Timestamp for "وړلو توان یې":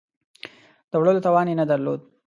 0.99-1.55